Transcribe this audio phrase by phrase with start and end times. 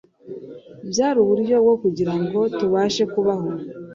[0.91, 3.47] byari uburyo bwo kugira ngo tubashe kubaho